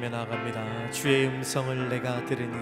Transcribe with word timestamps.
함께 0.00 0.08
찬양하며 0.08 0.08
나아갑니다. 0.08 0.90
주의 0.90 1.26
음성을 1.26 1.90
내가 1.90 2.24
들으니. 2.24 2.54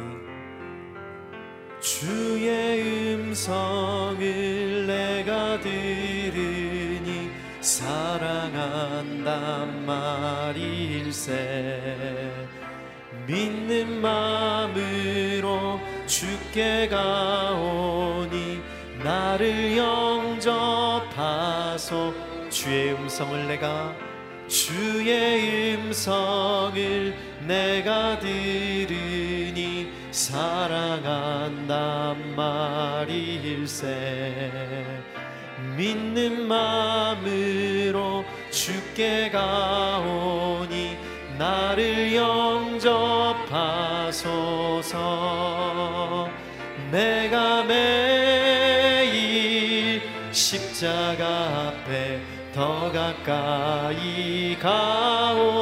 주의 1.81 3.15
음성을 3.15 4.87
내가 4.87 5.61
들으니 5.61 7.31
사랑한단 7.61 9.27
말일세. 9.87 11.29
믿는 13.27 14.01
마음으로 14.01 15.79
주께 16.07 16.89
가오니 16.89 18.61
나를 19.05 19.77
영접하소. 19.77 21.33
주의 22.51 22.95
음성을 22.95 23.47
내가 23.47 23.95
주의 24.49 25.77
음성을 25.77 27.28
내가 27.49 28.19
들으니 28.19 29.91
사랑한단 30.11 31.67
말일세. 32.37 33.87
믿는 35.77 36.47
마음으로 36.47 38.27
주께 38.51 39.31
가오니 39.31 40.99
나를 41.39 42.15
영접하소서. 42.15 43.49
내가 46.91 47.65
매일 47.65 48.93
십자가 50.33 51.73
앞에 51.73 52.21
더 52.55 52.93
가까이 52.93 54.59
가오니 54.61 55.58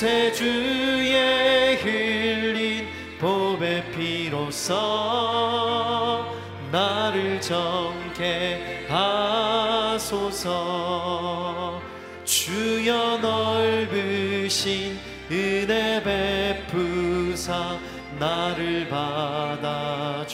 구세주의 0.00 1.76
흘린 1.76 2.88
보배 3.18 3.84
피로써 3.92 4.74
나를 6.72 7.38
정케 7.42 8.86
하소서. 8.88 10.40
주여 12.24 13.18
넓으신 13.18 14.98
은혜 15.30 16.02
베푸사 16.02 17.78
나를 18.18 18.88
받아주시고 18.88 20.30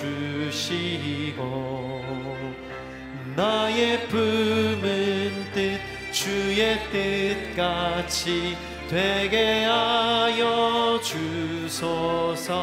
나의 3.35 4.07
품은 4.07 5.47
뜻 5.53 5.81
주의 6.13 6.79
뜻같이 6.93 8.57
되게 8.89 9.65
하여 9.65 11.01
주소서. 11.03 12.57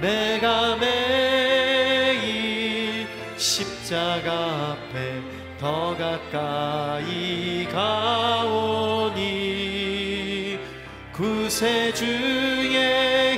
내가 0.00 0.76
매일 0.76 2.12
십자가 3.36 4.72
앞에 4.72 5.20
더 5.60 5.96
가까이 5.96 7.68
가오니 7.70 9.22
구세주의 11.12 12.16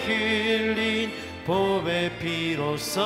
흘린 0.00 1.12
보배 1.44 2.18
피로써 2.18 3.02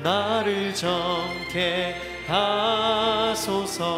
나를 0.00 0.72
정케 0.74 1.96
하소서 2.28 3.88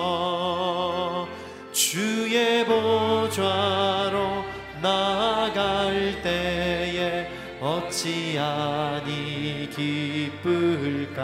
주의 2.40 2.64
보좌로 2.64 4.46
나아갈 4.80 6.22
때에 6.22 7.28
어찌하니 7.60 9.08
기쁠까? 9.76 11.18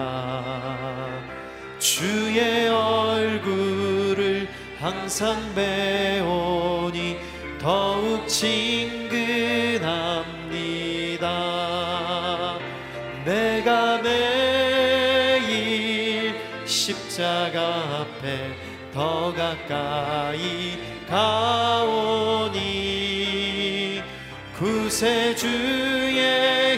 주의 1.79 2.69
얼굴을 2.69 4.47
항상 4.79 5.41
배우니 5.55 7.17
더욱 7.63 8.29
친근합니다. 8.29 9.39
내가 13.25 14.03
매일 14.03 15.25
십자가 16.67 18.03
앞에 18.03 18.55
더 18.93 19.33
가까이 19.33 20.86
가오니 21.09 22.57
구세주의 24.59 25.47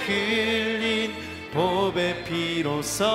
흘린 0.01 1.15
보배 1.53 2.25
피로써 2.25 3.07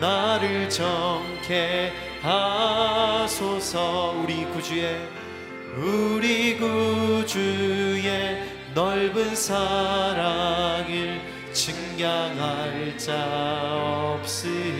나를 0.00 0.68
정케 0.70 1.92
하소서. 2.22 4.14
우리 4.22 4.44
구주의 4.46 4.98
우리 5.76 6.56
구주의 6.56 8.42
넓은 8.74 9.34
사랑을 9.34 11.20
증량할 11.52 12.96
자 12.96 13.12
없으며 14.14 14.79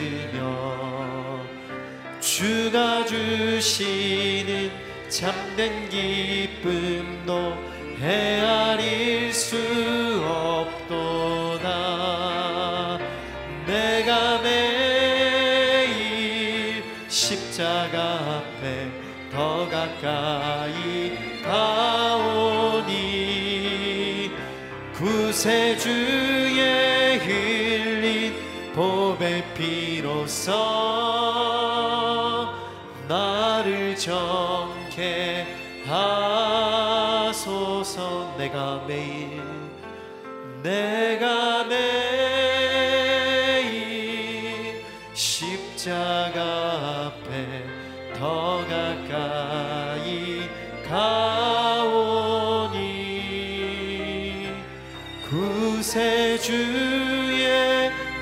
주가 2.40 3.04
주시는 3.04 4.70
참된 5.10 5.90
기쁨도 5.90 7.54
헤아릴 8.00 9.30
수 9.30 9.58
없도다. 10.24 11.68
내가 13.66 14.40
매일 14.40 15.62
십자가 17.08 18.40
앞에 18.40 18.88
더 19.30 19.68
가까이 19.68 21.18
가오니 21.44 22.90
구세주의 24.94 25.98
흘린 27.18 28.32
보배 28.74 29.44
피로써 29.52 30.89
내가 38.50 38.84
매일 38.84 39.40
내가 40.60 41.64
매일 41.64 41.84
십자가 45.14 47.12
앞에 47.14 47.64
더 48.18 48.64
가까이 48.68 50.42
가오니 50.88 51.68
구세주의 55.28 56.72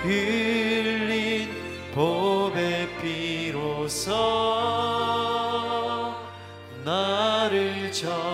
흘린 0.03 1.49
보배 1.95 2.87
피로써 3.01 4.13
나를 6.85 7.91
정 7.93 8.28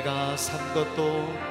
내가 0.00 0.34
산 0.34 0.58
것도 0.72 1.49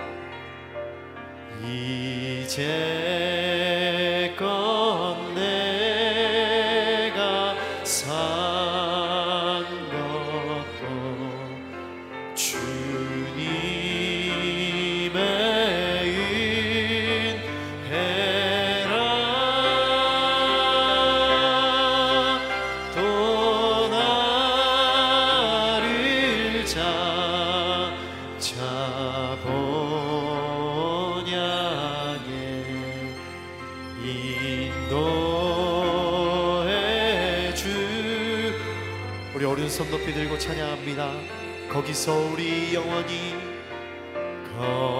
손 39.80 39.90
높이 39.92 40.14
들고 40.14 40.38
찬양합니다. 40.38 41.14
거기서 41.72 42.14
우리 42.34 42.74
영원히 42.74 43.34
거 44.52 44.99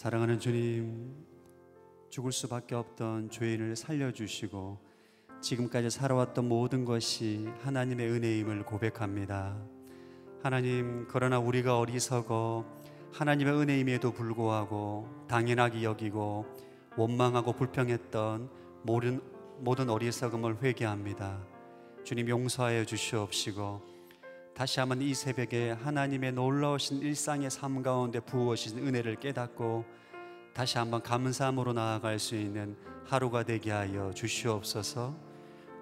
사랑하는 0.00 0.38
주님, 0.38 1.14
죽을 2.08 2.32
수밖에 2.32 2.74
없던 2.74 3.28
죄인을 3.28 3.76
살려주시고 3.76 4.78
지금까지 5.42 5.90
살아왔던 5.90 6.48
모든 6.48 6.86
것이 6.86 7.46
하나님의 7.60 8.08
은혜임을 8.08 8.64
고백합니다. 8.64 9.62
하나님, 10.42 11.06
그러나 11.06 11.38
우리가 11.38 11.78
어리석어 11.78 12.64
하나님의 13.12 13.52
은혜임에도 13.52 14.14
불구하고 14.14 15.06
당연하게 15.28 15.82
여기고 15.82 16.46
원망하고 16.96 17.52
불평했던 17.52 18.48
모든, 18.84 19.20
모든 19.58 19.90
어리석음을 19.90 20.62
회개합니다. 20.62 21.44
주님 22.04 22.26
용서하여 22.26 22.86
주시옵시고 22.86 23.89
다시 24.54 24.80
한번 24.80 25.00
이 25.00 25.14
새벽에 25.14 25.70
하나님의 25.70 26.32
놀라우신 26.32 26.98
일상의 27.00 27.50
삶 27.50 27.82
가운데 27.82 28.20
부어신 28.20 28.78
은혜를 28.78 29.16
깨닫고 29.16 29.84
다시 30.52 30.78
한번 30.78 31.02
감사함으로 31.02 31.72
나아갈 31.72 32.18
수 32.18 32.36
있는 32.36 32.76
하루가 33.06 33.42
되게 33.42 33.70
하여 33.70 34.12
주시옵소서. 34.12 35.14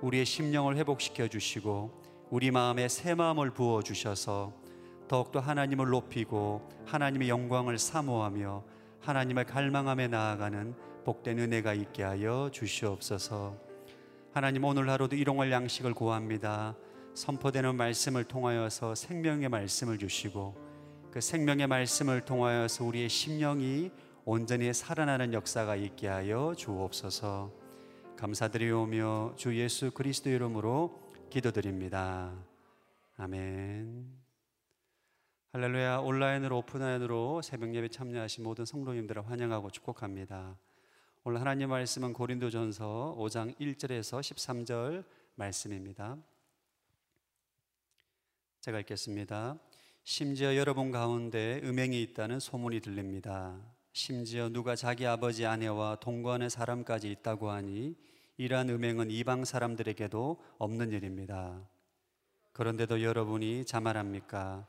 우리의 0.03 0.25
심령을 0.25 0.77
회복시켜 0.77 1.27
주시고 1.29 1.91
우리 2.31 2.51
마음에 2.51 2.89
새 2.89 3.15
마음을 3.15 3.51
부어 3.51 3.83
주셔서 3.83 4.53
더욱더 5.09 5.41
하나님을 5.41 5.89
높이고 5.89 6.69
하나님의 6.87 7.29
영광을 7.29 7.79
사모하며 7.79 8.63
하나님을 9.01 9.45
갈망하며 9.45 10.09
나아가는 10.09 10.75
복된 11.05 11.39
은혜가 11.39 11.73
있게 11.75 12.03
하여 12.03 12.51
주시옵소서. 12.53 13.57
하나님 14.33 14.65
오늘 14.65 14.89
하루도 14.91 15.17
일용할 15.17 15.51
양식을 15.51 15.95
구합니다. 15.95 16.77
선포되는 17.19 17.75
말씀을 17.75 18.23
통하여서 18.23 18.95
생명의 18.95 19.49
말씀을 19.49 19.99
주시고 19.99 20.55
그 21.11 21.21
생명의 21.21 21.67
말씀을 21.67 22.25
통하여서 22.25 22.85
우리의 22.85 23.09
심령이 23.09 23.91
온전히 24.25 24.73
살아나는 24.73 25.33
역사가 25.33 25.75
있게 25.75 26.07
하여 26.07 26.55
주옵소서. 26.57 27.53
감사드리오며 28.17 29.33
주 29.37 29.59
예수 29.59 29.91
그리스도 29.91 30.31
이름으로 30.31 31.11
기도드립니다. 31.29 32.33
아멘. 33.17 34.07
할렐루야 35.55 35.99
온라인으로 35.99 36.59
오프라인으로 36.59 37.43
새벽 37.43 37.75
예배 37.75 37.89
참여하신 37.89 38.45
모든 38.45 38.65
성도님들을 38.65 39.29
환영하고 39.29 39.71
축복합니다. 39.71 40.57
오늘 41.25 41.41
하나님 41.41 41.71
말씀은 41.71 42.13
고린도전서 42.13 43.17
5장 43.19 43.59
1절에서 43.59 44.21
13절 44.21 45.05
말씀입니다. 45.35 46.17
제가 48.69 48.81
읽겠습니다. 48.81 49.59
심지어 50.05 50.55
여러분 50.55 50.91
가운데 50.91 51.59
음행이 51.65 52.03
있다는 52.03 52.39
소문이 52.39 52.81
들립니다. 52.81 53.59
심지어 53.95 54.51
누가 54.51 54.77
자기 54.77 55.07
아버지 55.07 55.47
아내와 55.47 55.97
동거하는 56.01 56.51
사람까지 56.51 57.11
있다고 57.11 57.49
하니 57.49 57.97
이러한 58.37 58.69
음행은 58.69 59.11
이방 59.11 59.47
사람들에게도 59.47 60.39
없는 60.59 60.93
일입니다. 60.93 61.67
그런데도 62.53 63.03
여러분이 63.03 63.65
자만합니까? 63.65 64.67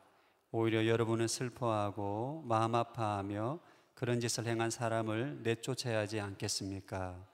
오히려 0.51 0.87
여러분은 0.87 1.27
슬퍼하고 1.27 2.45
마음 2.45 2.75
아파하며 2.75 3.59
그런 3.95 4.21
짓을 4.21 4.45
행한 4.45 4.69
사람을 4.69 5.41
내쫓아야 5.43 5.99
하지 5.99 6.21
않겠습니까? 6.21 7.27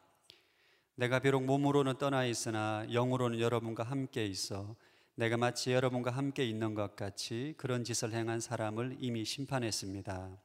내가 0.96 1.20
비록 1.20 1.44
몸으로는 1.44 2.00
떠나 2.00 2.26
있으나 2.26 2.88
영으로는 2.92 3.40
여러분과 3.40 3.84
함께 3.84 4.26
있어 4.26 4.76
내가 5.16 5.38
마치 5.38 5.72
여러분과 5.72 6.12
함께 6.12 6.46
있는 6.46 6.74
것 6.74 6.96
같이 6.96 7.54
그런 7.58 7.84
짓을 7.84 8.14
행한 8.14 8.40
사람을 8.40 8.98
이미 9.00 9.26
심판했습니다. 9.26 10.38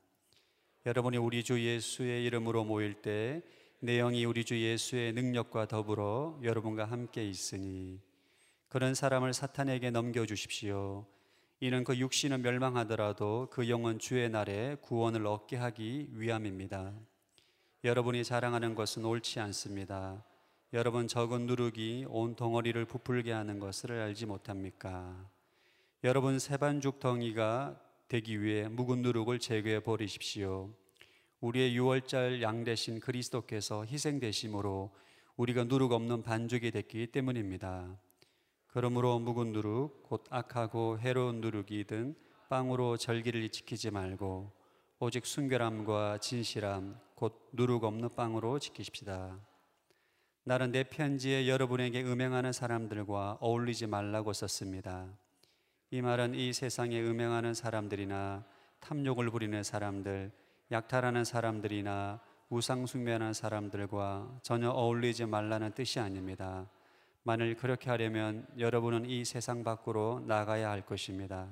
여러분이 0.87 1.17
우리 1.19 1.45
주 1.45 1.61
예수의 1.65 2.25
이름으로 2.25 2.65
모일 2.65 3.03
때 3.03 3.43
내 3.83 3.97
영이 3.97 4.27
우리 4.27 4.45
주 4.45 4.61
예수의 4.61 5.15
능력과 5.15 5.67
더불어 5.67 6.39
여러분과 6.43 6.85
함께 6.85 7.27
있으니 7.27 7.99
그런 8.69 8.95
사람을 8.95 9.33
사탄에게 9.33 9.91
넘겨 9.91 10.27
주십시오. 10.27 11.07
이는 11.61 11.83
그 11.83 11.97
육신은 11.97 12.43
멸망하더라도 12.43 13.49
그 13.51 13.71
영은 13.71 13.99
주의 13.99 14.29
날에 14.29 14.77
구원을 14.83 15.27
얻게 15.27 15.57
하기 15.57 16.11
위함입니다. 16.13 16.93
여러분이 17.83 18.23
자랑하는 18.23 18.75
것은 18.75 19.03
옳지 19.03 19.41
않습니다. 19.41 20.23
여러분 20.73 21.09
적은 21.09 21.47
누룩이 21.47 22.05
온 22.09 22.37
덩어리를 22.37 22.85
부풀게 22.85 23.33
하는 23.33 23.59
것을 23.59 23.91
알지 23.91 24.27
못합니까? 24.27 25.29
여러분 26.05 26.39
세반죽 26.39 27.01
덩이가 27.01 27.77
되기 28.07 28.41
위해 28.41 28.69
묵은 28.69 29.03
누룩을 29.03 29.41
제거해 29.41 29.81
버리십시오. 29.81 30.71
우리의 31.41 31.75
유월절 31.75 32.41
양 32.43 32.63
대신 32.63 33.01
그리스도께서 33.01 33.85
희생되심으로 33.85 34.95
우리가 35.37 35.65
누룩 35.65 35.91
없는 35.91 36.23
반죽이 36.23 36.71
됐기 36.71 37.09
때문입니다. 37.09 37.99
그러므로 38.69 39.19
묵은 39.19 39.51
누룩 39.51 40.05
곧 40.05 40.25
악하고 40.31 41.01
해로운 41.01 41.41
누룩이든 41.41 42.15
빵으로 42.49 42.97
절기를 42.97 43.49
지키지 43.49 43.91
말고 43.91 44.53
오직 45.01 45.27
순결함과 45.27 46.19
진실함 46.19 46.97
곧 47.17 47.49
누룩 47.55 47.83
없는 47.83 48.11
빵으로 48.15 48.61
지키십시다. 48.61 49.50
나는 50.45 50.73
내 50.73 50.85
편지에 50.85 51.49
여러분에게 51.49 52.03
음행하는 52.03 52.53
사람들과 52.53 53.39
어울리지 53.41 53.87
말라고 53.87 54.33
썼습니다. 54.33 55.07
이 55.91 56.01
말은 56.01 56.35
이 56.35 56.53
세상에 56.53 57.01
음행하는 57.01 57.53
사람들이나 57.53 58.45
탐욕을 58.81 59.31
부리는 59.31 59.63
사람들, 59.63 60.33
약탈하는 60.73 61.25
사람들이나 61.25 62.21
우상 62.49 62.87
숭배하는 62.87 63.33
사람들과 63.33 64.41
전혀 64.43 64.71
어울리지 64.71 65.27
말라는 65.27 65.73
뜻이 65.73 66.01
아닙니다. 66.01 66.69
만일 67.23 67.55
그렇게 67.55 67.91
하려면 67.91 68.47
여러분은 68.59 69.05
이 69.05 69.25
세상 69.25 69.63
밖으로 69.63 70.25
나가야 70.27 70.71
할 70.71 70.87
것입니다. 70.87 71.49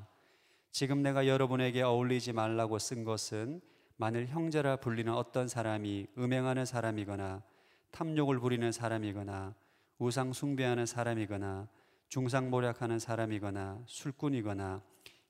지금 0.70 1.02
내가 1.02 1.26
여러분에게 1.26 1.82
어울리지 1.82 2.32
말라고 2.32 2.78
쓴 2.78 3.04
것은 3.04 3.60
만일 3.96 4.26
형제라 4.26 4.76
불리는 4.76 5.12
어떤 5.12 5.46
사람이 5.46 6.06
음행하는 6.16 6.64
사람이거나 6.64 7.42
탐욕을 7.90 8.38
부리는 8.38 8.70
사람이거나 8.72 9.54
우상 9.98 10.32
숭배하는 10.32 10.86
사람이거나 10.86 11.68
중상모략하는 12.08 12.98
사람이거나 12.98 13.82
술꾼이거나 13.86 14.82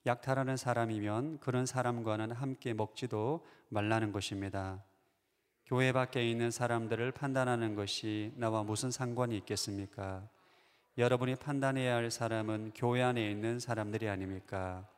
약탈하는 0.07 0.57
사람이면 0.57 1.39
그런 1.41 1.67
사람과는 1.67 2.33
함께 2.33 2.73
먹지도 2.73 3.45
말라는 3.69 4.13
것입니다. 4.13 4.83
교회 5.67 5.93
밖에 5.93 6.29
있는 6.29 6.51
사람들을 6.51 7.13
판단하는 7.13 7.75
것이 7.75 8.33
나와 8.37 8.63
무슨 8.63 8.91
상관이 8.91 9.37
있겠습니까? 9.39 10.27
여러분이 10.97 11.37
판단해야 11.37 11.97
할 11.97 12.11
사람은 12.11 12.73
교회 12.75 13.03
안에 13.03 13.31
있는 13.31 13.61
사람들이 13.61 14.09
아닙니까? 14.09 14.89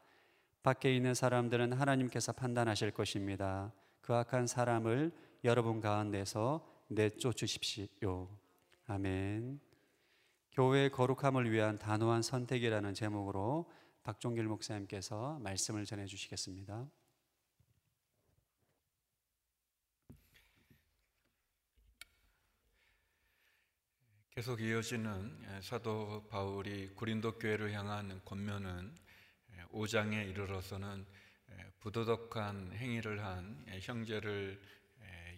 밖에 0.62 0.94
있는 0.94 1.14
사람들은 1.14 1.72
하나님께서 1.72 2.32
판단하실 2.32 2.92
것입니다. 2.92 3.72
그 4.00 4.14
악한 4.14 4.46
사람을 4.46 5.10
여러분 5.44 5.80
가운데서 5.80 6.64
내쫓으십시오. 6.90 8.28
아멘. 8.86 9.60
교회의 10.52 10.90
거룩함을 10.90 11.50
위한 11.52 11.78
단호한 11.78 12.22
선택이라는 12.22 12.94
제목으로 12.94 13.70
박종길 14.02 14.44
목사님께서 14.44 15.38
말씀을 15.38 15.84
전해 15.84 16.06
주시겠습니다. 16.06 16.90
계속 24.30 24.60
이어지는 24.60 25.44
예, 25.44 25.60
사도 25.60 26.26
바울이 26.28 26.88
고린도 26.94 27.38
교회를 27.38 27.72
향한 27.72 28.20
권면은 28.24 28.96
5장에 29.72 30.14
예, 30.14 30.24
이르러서는 30.24 31.06
예, 31.50 31.70
부도덕한 31.80 32.72
행위를 32.72 33.22
한 33.24 33.64
형제를 33.82 34.60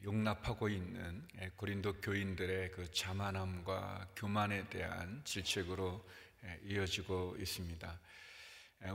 용납하고 0.04 0.68
있는 0.68 1.26
고린도 1.56 2.00
교인들의 2.00 2.72
그 2.72 2.90
자만함과 2.90 4.08
교만에 4.16 4.68
대한 4.68 5.20
질책으로 5.24 6.04
이어지고 6.64 7.36
있습니다. 7.38 8.00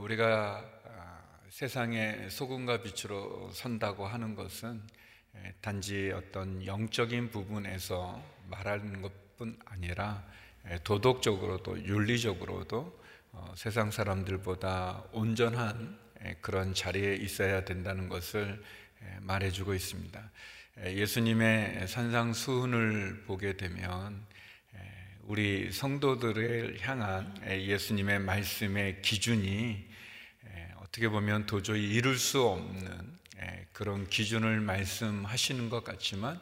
우리가 0.00 0.64
아, 0.84 1.28
세상의 1.50 2.30
소금과 2.30 2.82
빛으로 2.82 3.50
선다고 3.52 4.06
하는 4.06 4.34
것은 4.34 4.82
단지 5.60 6.12
어떤 6.14 6.64
영적인 6.64 7.30
부분에서 7.30 8.22
말하는 8.48 9.00
것뿐 9.00 9.58
아니라 9.64 10.24
도덕적으로도 10.84 11.84
윤리적으로도 11.84 12.98
어, 13.32 13.54
세상 13.56 13.90
사람들보다 13.90 15.04
온전한 15.12 15.98
그런 16.40 16.74
자리에 16.74 17.14
있어야 17.16 17.64
된다는 17.64 18.08
것을 18.08 18.62
말해주고 19.20 19.74
있습니다. 19.74 20.30
예수님의 20.84 21.88
산상수훈을 21.88 23.24
보게 23.26 23.56
되면 23.56 24.24
우리 25.22 25.72
성도들을 25.72 26.78
향한 26.80 27.34
예수님의 27.46 28.20
말씀의 28.20 29.02
기준이 29.02 29.84
어떻게 30.76 31.08
보면 31.08 31.46
도저히 31.46 31.94
이룰 31.94 32.16
수 32.16 32.42
없는 32.42 33.18
그런 33.72 34.06
기준을 34.08 34.60
말씀하시는 34.60 35.68
것 35.68 35.84
같지만 35.84 36.40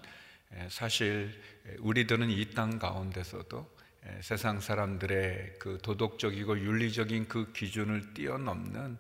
사실 0.69 1.40
우리들은 1.81 2.31
이 2.31 2.50
땅 2.55 2.78
가운데서도 2.78 3.76
세상 4.21 4.61
사람들의 4.61 5.55
그 5.59 5.78
도덕적이고 5.83 6.61
윤리적인 6.61 7.26
그 7.28 7.52
기준을 7.52 8.14
뛰어넘는 8.14 8.99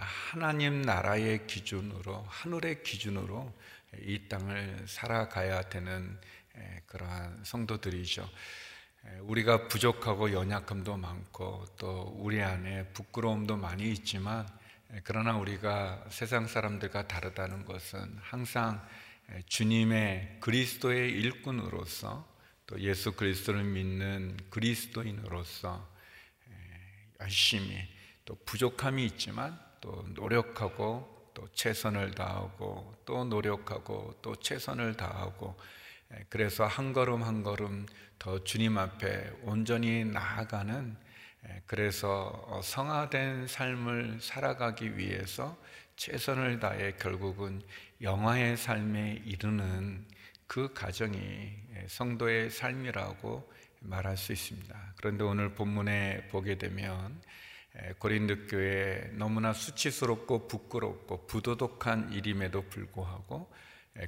하나님 0.00 0.82
나라의 0.82 1.46
기준으로 1.46 2.24
하늘의 2.28 2.82
기준으로 2.82 3.52
이 4.00 4.28
땅을 4.28 4.84
살아가야 4.86 5.68
되는 5.68 6.18
그러한 6.86 7.44
성도들이죠. 7.44 8.28
우리가 9.22 9.68
부족하고 9.68 10.32
연약함도 10.32 10.96
많고 10.96 11.66
또 11.78 12.14
우리 12.18 12.40
안에 12.40 12.88
부끄러움도 12.92 13.56
많이 13.56 13.90
있지만 13.92 14.46
그러나 15.04 15.36
우리가 15.36 16.04
세상 16.08 16.46
사람들과 16.46 17.08
다르다는 17.08 17.64
것은 17.64 18.16
항상 18.20 18.86
주님의 19.46 20.38
그리스도의 20.40 21.10
일꾼으로서 21.12 22.30
또 22.66 22.80
예수 22.80 23.12
그리스도를 23.12 23.64
믿는 23.64 24.36
그리스도인으로서 24.50 25.90
열심히 27.20 27.88
또 28.24 28.36
부족함이 28.44 29.04
있지만 29.06 29.58
또 29.80 30.06
노력하고 30.14 31.21
또 31.34 31.48
최선을 31.52 32.12
다하고 32.12 32.94
또 33.04 33.24
노력하고 33.24 34.18
또 34.22 34.36
최선을 34.36 34.96
다하고 34.96 35.56
그래서 36.28 36.66
한 36.66 36.92
걸음 36.92 37.22
한 37.22 37.42
걸음 37.42 37.86
더 38.18 38.42
주님 38.44 38.78
앞에 38.78 39.32
온전히 39.42 40.04
나아가는 40.04 40.96
그래서 41.66 42.60
성화된 42.62 43.48
삶을 43.48 44.18
살아가기 44.20 44.96
위해서 44.96 45.56
최선을 45.96 46.60
다해 46.60 46.92
결국은 46.92 47.62
영화의 48.00 48.56
삶에 48.56 49.22
이르는 49.24 50.06
그 50.46 50.72
가정이 50.72 51.52
성도의 51.86 52.50
삶이라고 52.50 53.50
말할 53.80 54.16
수 54.16 54.32
있습니다. 54.32 54.94
그런데 54.96 55.24
오늘 55.24 55.54
본문에 55.54 56.28
보게 56.28 56.56
되면 56.56 57.20
고린도 57.98 58.46
교회 58.48 59.10
너무나 59.14 59.52
수치스럽고 59.52 60.46
부끄럽고 60.46 61.26
부도덕한 61.26 62.12
일임에도 62.12 62.62
불구하고 62.68 63.50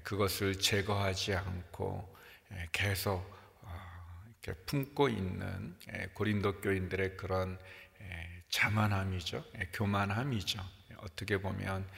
그것을 0.03 0.59
제거하지 0.59 1.35
않고 1.35 2.15
계속 2.73 3.13
어, 3.63 4.25
이렇게 4.43 4.61
품고 4.65 5.09
있는 5.09 5.77
고린도 6.13 6.61
교인들의 6.61 7.17
그런 7.17 7.59
자만함이죠, 8.51 9.45
교만함이죠. 9.73 10.61
어떻게 10.99 11.39
보면 11.39 11.89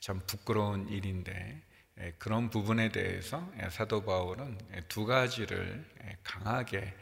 참 0.00 0.20
부끄러운 0.26 0.88
일인데 0.88 1.60
그런 2.18 2.50
부분에 2.50 2.90
대해서 2.90 3.52
사도 3.70 4.04
바울은 4.04 4.58
두 4.88 5.04
가지를 5.04 5.84
강하게 6.22 6.94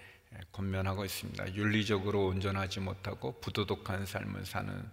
권면하고 0.52 1.04
있습니다. 1.04 1.54
윤리적으로 1.54 2.26
온전하지 2.26 2.80
못하고 2.80 3.40
부도덕한 3.40 4.06
삶을 4.06 4.46
사는 4.46 4.90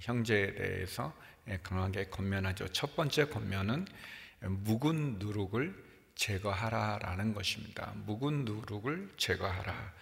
형제에 0.00 0.54
대해서 0.54 1.14
강하게 1.62 2.06
권면하죠. 2.06 2.68
첫 2.68 2.96
번째 2.96 3.26
권면은 3.26 3.86
묵은 4.40 5.18
누룩을 5.18 5.90
제거하라라는 6.14 7.34
것입니다. 7.34 7.92
묵은 8.06 8.44
누룩을 8.44 9.14
제거하라. 9.16 9.92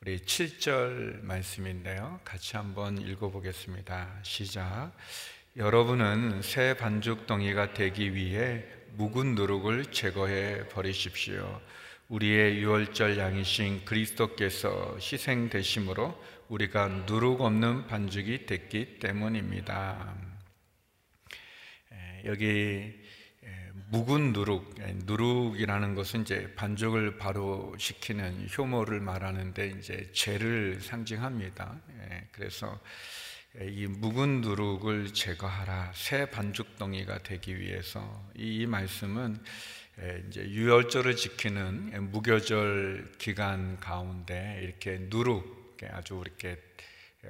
우리 0.00 0.18
7절 0.18 1.22
말씀인데요. 1.22 2.20
같이 2.24 2.56
한번 2.56 2.98
읽어보겠습니다. 2.98 4.20
시작. 4.22 4.92
여러분은 5.56 6.42
새 6.42 6.74
반죽 6.76 7.26
덩이가 7.26 7.74
되기 7.74 8.14
위해 8.14 8.64
묵은 8.92 9.34
누룩을 9.34 9.86
제거해 9.92 10.68
버리십시오. 10.68 11.60
우리의 12.10 12.58
유월절 12.58 13.18
양이신 13.18 13.84
그리스도께서 13.84 14.96
희생되심으로 15.00 16.20
우리가 16.48 16.88
누룩 17.06 17.40
없는 17.40 17.86
반죽이 17.86 18.46
됐기 18.46 18.98
때문입니다. 18.98 20.16
여기 22.24 23.00
묵은 23.90 24.32
누룩, 24.32 24.74
누룩이라는 25.04 25.94
것은 25.94 26.22
이제 26.22 26.52
반죽을 26.56 27.16
바로 27.16 27.76
시키는 27.78 28.48
효모를 28.58 28.98
말하는데 29.00 29.74
이제 29.78 30.10
죄를 30.12 30.80
상징합니다. 30.80 31.80
그래서 32.32 32.80
이 33.60 33.86
묵은 33.86 34.40
누룩을 34.40 35.14
제거하라 35.14 35.92
새 35.94 36.28
반죽 36.28 36.76
덩이가 36.76 37.18
되기 37.22 37.56
위해서 37.56 38.28
이, 38.34 38.66
말씀은 38.66 39.36
이제 40.28 40.48
유월절을 40.48 41.14
지키는 41.14 42.10
무교절 42.10 43.12
기간 43.18 43.78
가운데 43.78 44.60
이렇게 44.62 44.96
누룩 44.98 45.78
아주 45.90 46.22
이렇게 46.24 46.56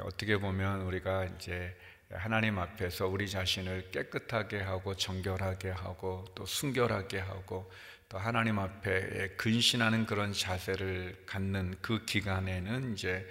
어떻게 0.03 0.37
보면 0.37 0.83
우리가 0.83 1.25
이제 1.25 1.77
하나님 2.11 2.61
앞에서 2.61 3.09
우리 3.09 3.29
자신을 3.29 3.91
깨끗하게 3.91 4.61
하고 4.61 4.95
정결하게 4.95 5.71
하고 5.71 6.25
또 6.37 6.47
순결하게 6.47 7.19
하고 7.19 7.69
또 8.09 8.19
하나님 8.19 8.61
앞에 8.61 9.31
근신하는 9.37 10.07
그런 10.07 10.33
자세를 10.33 11.25
갖는 11.27 11.75
그 11.83 12.05
기간에는 12.05 12.93
이제 12.93 13.29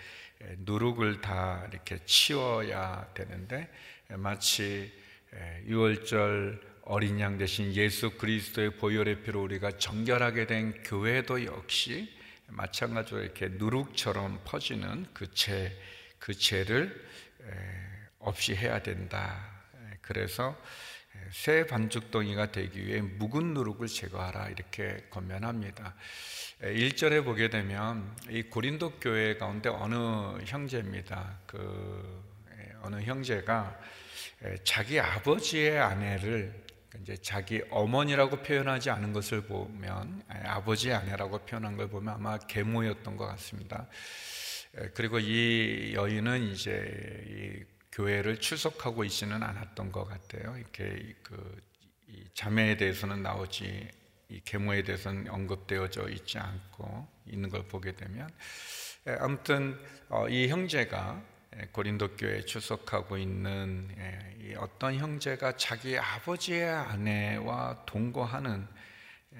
누룩을 0.60 1.22
다 1.22 1.66
이렇게 1.72 2.00
치워야 2.06 3.10
되는데 3.14 3.70
마치 4.10 4.92
유월절 5.66 6.79
어린 6.92 7.20
양 7.20 7.38
대신 7.38 7.72
예수 7.76 8.18
그리스도의 8.18 8.72
보혈의 8.78 9.22
피로 9.22 9.44
우리가 9.44 9.78
정결하게 9.78 10.48
된 10.48 10.74
교회도 10.82 11.46
역시 11.46 12.12
마찬가지로 12.48 13.22
이렇게 13.22 13.48
누룩처럼 13.48 14.42
퍼지는 14.44 15.06
그 15.14 15.30
죄, 15.30 15.72
그 16.18 16.34
죄를 16.34 17.08
없이 18.18 18.56
해야 18.56 18.82
된다. 18.82 19.52
그래서 20.02 20.60
새 21.30 21.68
반죽덩이가 21.68 22.52
되기 22.52 22.84
위해 22.84 23.02
묵은 23.02 23.54
누룩을 23.54 23.86
제거하라 23.86 24.50
이렇게 24.50 25.06
권면합니다. 25.12 25.94
1절에 26.62 27.24
보게 27.24 27.52
되면 27.52 28.18
이 28.32 28.42
고린도 28.42 28.94
교회 29.00 29.38
가운데 29.38 29.70
어느 29.70 29.96
형제입니다. 30.44 31.38
그 31.46 32.24
어느 32.82 33.00
형제가 33.04 33.80
자기 34.64 35.00
아버지의 35.00 35.78
아내를 35.78 36.69
이제 37.02 37.18
자기 37.18 37.62
어머니라고 37.70 38.42
표현하지 38.42 38.90
않은 38.90 39.14
것을 39.14 39.42
보면 39.46 40.24
아버지의 40.28 40.96
아내라고 40.96 41.40
표현한 41.40 41.78
걸 41.78 41.90
보면 41.90 42.16
아마 42.16 42.38
계모였던 42.38 43.18
것 43.18 43.26
같습니다. 43.28 43.88
그리고 44.94 45.20
이 45.20 45.94
여인은 45.94 46.44
이제 46.50 47.24
이 47.28 47.64
교회를 47.92 48.40
출석하고 48.40 49.04
있지는 49.04 49.44
않았던 49.44 49.92
것 49.92 50.06
같아요. 50.06 50.56
이렇게 50.58 51.16
그 51.24 51.62
자매에 52.34 52.78
대해서는 52.78 53.24
나오지 53.24 53.88
이 54.30 54.42
계모에 54.46 54.84
대해서는 54.84 55.30
언급되어져 55.30 56.10
있지 56.10 56.38
않고 56.38 57.08
있는 57.26 57.50
걸 57.50 57.68
보게 57.68 57.96
되면 57.96 58.30
아무튼 59.20 59.80
어, 60.08 60.28
이 60.30 60.48
형제가 60.48 61.24
고린도 61.72 62.16
교회에 62.16 62.46
출석하고 62.46 63.18
있는 63.18 63.90
어떤 64.58 64.96
형제가 64.96 65.58
자기 65.58 65.98
아버지의 65.98 66.70
아내와 66.70 67.86
동거하는 67.86 68.68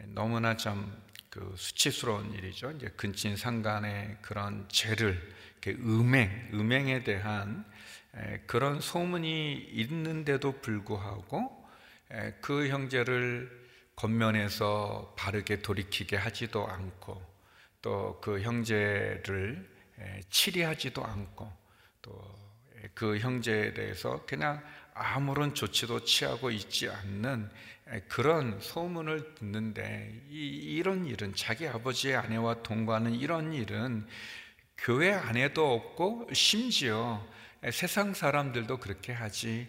너무나 0.08 0.58
좀그 0.58 1.54
수치스러운 1.56 2.34
일이죠. 2.34 2.72
이제 2.72 2.90
근친 2.96 3.36
상간의 3.36 4.18
그런 4.22 4.68
죄를 4.70 5.22
음행, 5.68 6.50
음행에 6.54 7.04
대한 7.04 7.66
그런 8.48 8.82
소문이 8.82 9.70
있는데도 9.72 10.60
불구하고 10.62 11.68
그 12.42 12.70
형제를 12.70 13.70
겉면에서 13.96 15.14
바르게 15.18 15.62
돌이키게 15.62 16.16
하지도 16.16 16.68
않고 16.68 17.22
또 17.82 18.20
그 18.22 18.42
형제를 18.42 19.70
치리하지도 20.30 21.04
않고 21.04 21.59
또 22.10 22.40
그 22.94 23.18
형제에 23.18 23.74
대해서 23.74 24.24
그냥 24.26 24.64
아무런 24.94 25.54
조치도 25.54 26.04
취하고 26.04 26.52
있지 26.52 26.90
않는 26.90 27.50
그런 28.08 28.60
소문을 28.60 29.36
듣는데 29.36 30.26
이, 30.30 30.82
런 30.84 31.06
일은 31.06 31.34
자기 31.36 31.68
아버지의 31.68 32.16
아내와 32.16 32.62
동거하는 32.62 33.16
이런 33.16 33.54
일은 33.54 34.06
교회 34.78 35.12
안에도 35.12 35.74
없고 35.74 36.30
심지어 36.34 37.26
세상 37.72 38.14
사람들도 38.14 38.78
그렇게 38.78 39.12
하지 39.12 39.68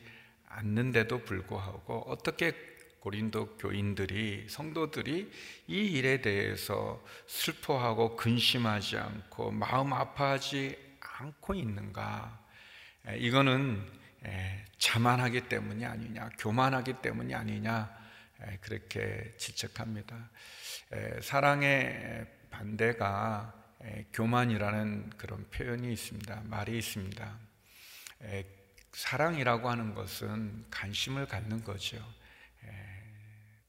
않는데도 0.49 1.25
불구하고 1.25 2.05
어떻게 2.09 2.53
고린도 3.01 3.57
교인들이 3.57 4.47
성도들이 4.49 5.31
이 5.69 5.75
일에 5.75 6.21
대해서 6.21 7.03
슬퍼하고 7.27 8.17
근심하지 8.17 8.99
않고 8.99 9.53
마음 9.53 9.93
아파하지 9.93 10.90
않고 11.21 11.55
있는가? 11.55 12.39
이거는 13.17 13.87
자만하기 14.79 15.49
때문이 15.49 15.85
아니냐, 15.85 16.31
교만하기 16.39 16.95
때문이 17.03 17.35
아니냐 17.35 17.95
그렇게 18.63 19.35
지적합니다. 19.37 20.17
사랑의 21.23 22.27
반대가 22.51 23.55
교만이라는 24.13 25.11
그런 25.17 25.49
표현이 25.51 25.93
있습니다. 25.93 26.43
말이 26.45 26.79
있습니다. 26.79 27.39
사랑이라고 28.93 29.71
하는 29.71 29.95
것은 29.95 30.65
관심을 30.71 31.27
갖는 31.27 31.63
거죠. 31.65 31.99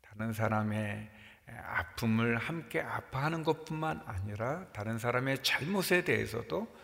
다른 0.02 0.34
사람의 0.34 1.10
아픔을 1.48 2.38
함께 2.38 2.80
아파하는 2.80 3.44
것뿐만 3.44 4.04
아니라 4.06 4.68
다른 4.72 4.98
사람의 4.98 5.44
잘못에 5.44 6.04
대해서도 6.06 6.81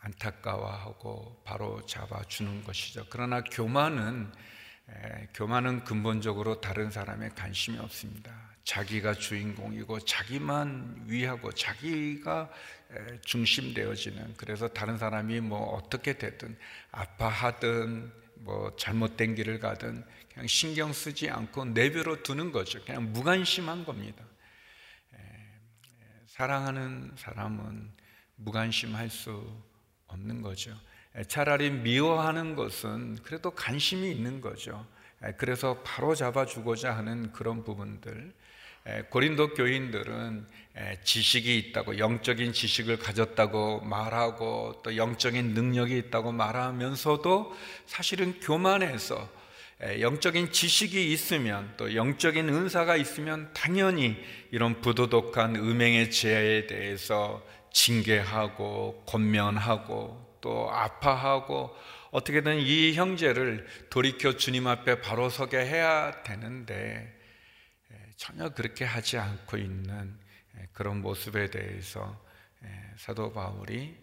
안타까워하고 0.00 1.42
바로 1.44 1.84
잡아주는 1.86 2.64
것이죠. 2.64 3.06
그러나 3.10 3.42
교만은 3.42 4.32
교만은 5.34 5.84
근본적으로 5.84 6.60
다른 6.60 6.90
사람의 6.90 7.30
관심이 7.34 7.78
없습니다. 7.78 8.32
자기가 8.64 9.14
주인공이고 9.14 10.00
자기만 10.00 11.04
위하고 11.06 11.52
자기가 11.52 12.50
중심되어지는 13.22 14.34
그래서 14.36 14.68
다른 14.68 14.98
사람이 14.98 15.40
뭐 15.40 15.74
어떻게 15.74 16.18
되든 16.18 16.56
아파하든 16.90 18.12
뭐 18.36 18.74
잘못된 18.76 19.34
길을 19.34 19.60
가든 19.60 20.04
그냥 20.32 20.46
신경 20.46 20.92
쓰지 20.92 21.30
않고 21.30 21.66
내버려 21.66 22.22
두는 22.22 22.52
거죠. 22.52 22.84
그냥 22.84 23.12
무관심한 23.12 23.84
겁니다. 23.84 24.24
사랑하는 26.26 27.12
사람은 27.16 27.90
무관심할 28.36 29.10
수 29.10 29.44
없는 30.06 30.42
거죠. 30.42 30.78
차라리 31.28 31.70
미워하는 31.70 32.54
것은 32.54 33.18
그래도 33.22 33.50
관심이 33.50 34.10
있는 34.10 34.40
거죠. 34.40 34.86
그래서 35.38 35.82
바로 35.82 36.14
잡아주고자 36.14 36.96
하는 36.96 37.32
그런 37.32 37.64
부분들. 37.64 38.34
고린도 39.10 39.54
교인들은 39.54 40.46
지식이 41.02 41.58
있다고 41.58 41.98
영적인 41.98 42.52
지식을 42.52 42.98
가졌다고 42.98 43.80
말하고 43.80 44.82
또 44.84 44.96
영적인 44.96 45.54
능력이 45.54 45.96
있다고 45.98 46.32
말하면서도 46.32 47.56
사실은 47.86 48.38
교만해서 48.40 49.28
영적인 50.00 50.52
지식이 50.52 51.12
있으면 51.12 51.74
또 51.76 51.94
영적인 51.94 52.48
은사가 52.48 52.96
있으면 52.96 53.50
당연히 53.52 54.16
이런 54.50 54.80
부도덕한 54.80 55.56
음행의 55.56 56.10
죄에 56.10 56.66
대해서 56.66 57.44
징계하고 57.76 59.04
권면하고 59.06 60.38
또 60.40 60.70
아파하고 60.72 61.76
어떻게든 62.10 62.60
이 62.60 62.94
형제를 62.94 63.66
돌이켜 63.90 64.36
주님 64.36 64.66
앞에 64.66 65.02
바로 65.02 65.28
서게 65.28 65.58
해야 65.58 66.22
되는데 66.22 67.14
전혀 68.16 68.48
그렇게 68.48 68.86
하지 68.86 69.18
않고 69.18 69.58
있는 69.58 70.18
그런 70.72 71.02
모습에 71.02 71.50
대해서 71.50 72.18
사도 72.96 73.34
바울이 73.34 73.94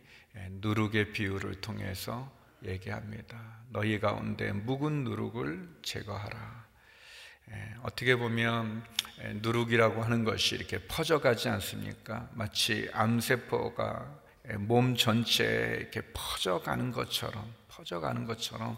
누룩의 0.61 1.11
비유를 1.11 1.61
통해서 1.61 2.31
얘기합니다. 2.63 3.57
너희 3.69 3.99
가운데 3.99 4.51
묵은 4.51 5.03
누룩을 5.03 5.79
제거하라. 5.81 6.67
어떻게 7.81 8.15
보면 8.15 8.85
누룩이라고 9.41 10.03
하는 10.03 10.23
것이 10.23 10.55
이렇게 10.55 10.79
퍼져가지 10.87 11.49
않습니까? 11.49 12.29
마치 12.33 12.89
암세포가 12.93 14.21
몸 14.59 14.95
전체에 14.95 15.77
이렇게 15.77 16.01
퍼져가는 16.13 16.91
것처럼 16.91 17.53
퍼져가는 17.69 18.25
것처럼 18.25 18.77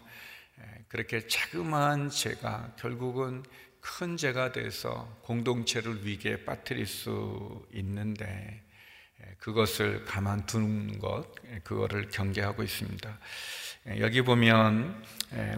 그렇게 0.88 1.28
자그마한 1.28 2.10
죄가 2.10 2.74
결국은 2.78 3.44
큰 3.82 4.18
죄가 4.18 4.52
돼서 4.52 5.18
공동체를 5.22 6.06
위기에 6.06 6.46
빠뜨릴 6.46 6.86
수 6.86 7.68
있는데 7.74 8.64
그것을 9.40 10.06
가만두는 10.06 11.00
것, 11.00 11.26
그거를 11.64 12.10
경계하고 12.10 12.64
있습니다. 12.64 13.20
여기 14.00 14.24
보면 14.24 15.00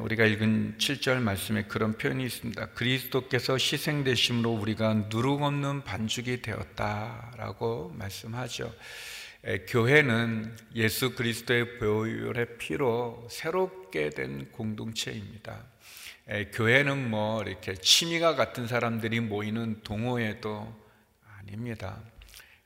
우리가 0.02 0.26
읽은 0.26 0.76
7절 0.78 1.22
말씀에 1.22 1.64
그런 1.64 1.98
표현이 1.98 2.26
있습니다. 2.26 2.72
그리스도께서 2.72 3.54
희생되심으로 3.54 4.52
우리가 4.52 4.94
누룩 5.10 5.44
없는 5.44 5.86
반죽이 5.86 6.42
되었다라고 6.42 7.94
말씀하죠. 7.96 8.76
교회는 9.70 10.58
예수 10.76 11.16
그리스도의 11.16 11.78
보혈의 11.78 12.58
피로 12.58 13.26
새롭게 13.32 14.10
된 14.10 14.52
공동체입니다. 14.52 15.64
교회는 16.52 17.10
뭐 17.10 17.42
이렇게 17.44 17.76
취미가 17.76 18.36
같은 18.36 18.68
사람들이 18.68 19.22
모이는 19.22 19.84
동호회도 19.86 20.76
아닙니다. 21.40 22.02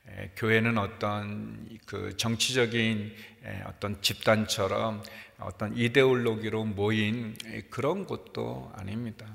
에, 0.08 0.30
교회는 0.36 0.78
어떤 0.78 1.68
그 1.86 2.16
정치적인 2.16 3.14
에, 3.44 3.62
어떤 3.66 4.00
집단처럼 4.02 5.02
어떤 5.38 5.76
이데올로기로 5.76 6.64
모인 6.64 7.36
에, 7.46 7.62
그런 7.70 8.04
곳도 8.06 8.72
아닙니다. 8.74 9.26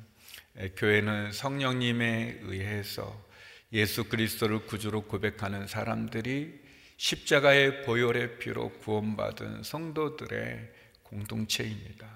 에, 0.57 0.69
교회는 0.69 1.31
성령님에 1.31 2.39
의해서 2.43 3.25
예수 3.73 4.05
그리스도를 4.05 4.65
구주로 4.65 5.03
고백하는 5.03 5.67
사람들이 5.67 6.59
십자가의 6.97 7.83
보혈의 7.83 8.39
피로 8.39 8.69
구원받은 8.79 9.63
성도들의 9.63 10.71
공동체입니다. 11.03 12.07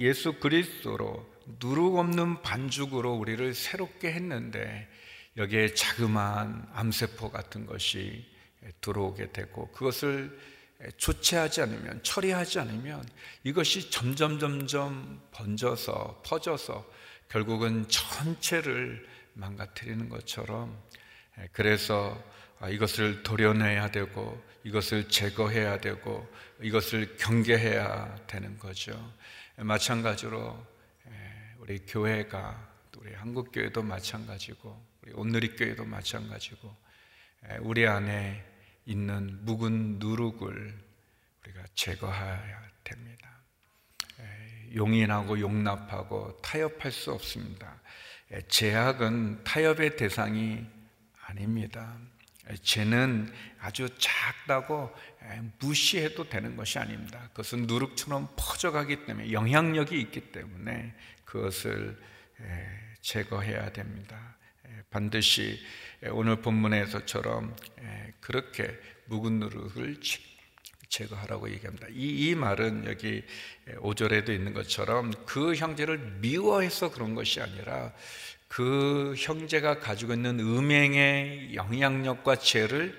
예수 0.00 0.34
그리스도로 0.40 1.26
누룩 1.60 1.96
없는 1.96 2.42
반죽으로 2.42 3.14
우리를 3.14 3.54
새롭게 3.54 4.12
했는데 4.12 4.88
여기에 5.36 5.74
자그마한 5.74 6.68
암세포 6.72 7.30
같은 7.30 7.66
것이 7.66 8.24
들어오게 8.80 9.32
되고 9.32 9.70
그것을 9.72 10.38
조치하지 10.96 11.62
않으면 11.62 12.02
처리하지 12.02 12.60
않으면 12.60 13.04
이것이 13.42 13.90
점점 13.90 14.38
점점 14.38 15.20
번져서 15.32 16.22
퍼져서 16.24 16.88
결국은 17.28 17.88
전체를 17.88 19.06
망가뜨리는 19.34 20.08
것처럼 20.08 20.80
그래서 21.52 22.22
이것을 22.70 23.22
도려내야 23.22 23.90
되고 23.90 24.40
이것을 24.62 25.08
제거해야 25.08 25.80
되고 25.80 26.26
이것을 26.62 27.16
경계해야 27.16 28.26
되는 28.26 28.58
거죠. 28.58 28.92
마찬가지로 29.56 30.64
우리 31.58 31.80
교회가 31.80 32.72
우리 32.98 33.12
한국 33.14 33.50
교회도 33.52 33.82
마찬가지고 33.82 34.93
우리 35.04 35.12
온누리 35.12 35.56
교회도 35.56 35.84
마찬가지고 35.84 36.74
우리 37.60 37.86
안에 37.86 38.42
있는 38.86 39.44
묵은 39.44 39.98
누룩을 39.98 40.74
우리가 41.42 41.62
제거해야 41.74 42.62
됩니다. 42.82 43.30
용인하고 44.74 45.38
용납하고 45.40 46.38
타협할 46.38 46.90
수 46.90 47.12
없습니다. 47.12 47.80
제약은 48.48 49.44
타협의 49.44 49.96
대상이 49.96 50.64
아닙니다. 51.26 51.96
죄는 52.62 53.32
아주 53.60 53.88
작다고 53.98 54.94
무시해도 55.58 56.28
되는 56.30 56.56
것이 56.56 56.78
아닙니다. 56.78 57.28
그것은 57.28 57.66
누룩처럼 57.66 58.28
퍼져가기 58.36 59.04
때문에 59.04 59.32
영향력이 59.32 60.00
있기 60.00 60.32
때문에 60.32 60.94
그것을 61.26 62.02
제거해야 63.02 63.70
됩니다. 63.72 64.36
반드시 64.90 65.58
오늘 66.10 66.36
본문에서처럼 66.36 67.56
그렇게 68.20 68.78
묵은 69.06 69.40
누룩을 69.40 70.00
제거하라고 70.88 71.50
얘기합니다. 71.50 71.88
이, 71.90 72.28
이 72.30 72.34
말은 72.34 72.86
여기 72.86 73.22
5절에도 73.78 74.30
있는 74.30 74.54
것처럼 74.54 75.12
그 75.26 75.54
형제를 75.54 75.98
미워해서 76.20 76.92
그런 76.92 77.14
것이 77.14 77.40
아니라 77.40 77.92
그 78.48 79.14
형제가 79.16 79.80
가지고 79.80 80.14
있는 80.14 80.38
음행의 80.38 81.54
영향력과 81.54 82.36
죄를 82.36 82.96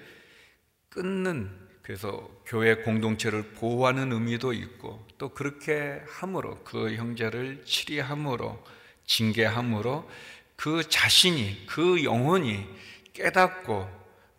끊는 0.89 1.65
그래서 1.81 2.27
교회 2.45 2.75
공동체를 2.75 3.51
보호하는 3.53 4.11
의미도 4.11 4.53
있고 4.53 5.07
또 5.17 5.29
그렇게 5.29 6.01
함으로 6.07 6.63
그 6.63 6.95
형제를 6.95 7.63
치리함으로 7.63 8.61
징계함으로 9.05 10.09
그 10.55 10.87
자신이 10.87 11.65
그 11.67 12.03
영혼이 12.03 12.65
깨닫고 13.13 13.89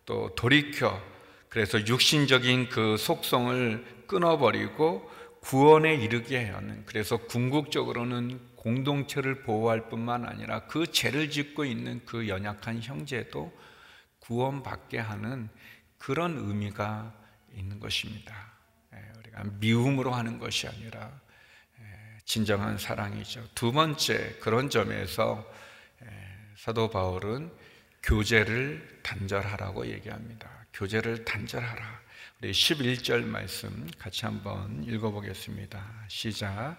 또 0.05 0.35
돌이켜 0.35 1.00
그래서 1.48 1.85
육신적인 1.87 2.68
그 2.68 2.96
속성을 2.96 4.05
끊어버리고 4.07 5.11
구원에 5.40 5.94
이르게 5.94 6.44
하는 6.46 6.85
그래서 6.87 7.16
궁극적으로는 7.16 8.40
공동체를 8.57 9.42
보호할 9.42 9.88
뿐만 9.88 10.26
아니라 10.26 10.66
그 10.66 10.90
죄를 10.90 11.31
짓고 11.31 11.64
있는 11.64 12.02
그 12.05 12.29
연약한 12.29 12.83
형제도 12.83 13.52
구원받게 14.18 14.98
하는 14.98 15.48
그런 15.98 16.37
의미가 16.37 17.14
있는 17.55 17.79
것입니다. 17.79 18.35
예, 18.92 18.98
우리가 19.18 19.44
미움으로 19.61 20.12
하는 20.12 20.38
것이 20.38 20.66
아니라 20.66 21.12
예, 21.81 22.18
진정한 22.24 22.76
사랑이죠. 22.76 23.48
두 23.55 23.72
번째 23.72 24.37
그런 24.40 24.68
점에서 24.68 25.48
예, 25.48 25.57
사도 26.57 26.88
바울은 26.88 27.51
교제를 28.03 29.01
단절하라고 29.03 29.87
얘기합니다. 29.88 30.49
교제를 30.73 31.25
단절하라. 31.25 32.01
우리 32.40 32.51
11절 32.51 33.25
말씀 33.25 33.87
같이 33.99 34.25
한번 34.25 34.83
읽어보겠습니다. 34.85 35.85
시작. 36.09 36.77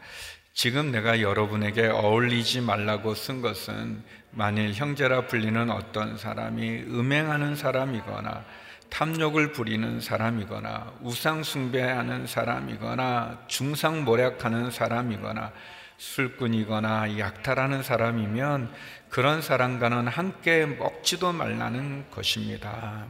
지금 0.54 0.92
내가 0.92 1.22
여러분에게 1.22 1.88
어울리지 1.88 2.62
말라고 2.62 3.14
쓴 3.14 3.42
것은 3.42 4.04
만일 4.32 4.74
형제라 4.74 5.28
불리는 5.28 5.70
어떤 5.70 6.18
사람이 6.18 6.86
음행하는 6.88 7.56
사람이거나 7.56 8.46
탐욕을 8.90 9.52
부리는 9.52 10.02
사람이거나 10.02 10.94
우상 11.02 11.44
숭배하는 11.44 12.26
사람이거나 12.26 13.44
중상모략하는 13.48 14.72
사람이거나 14.72 15.52
술꾼이거나 15.98 17.20
약탈하는 17.20 17.84
사람이면 17.84 18.74
그런 19.10 19.42
사람과는 19.42 20.08
함께 20.08 20.66
먹지도 20.66 21.34
말라는 21.34 22.10
것입니다. 22.12 23.08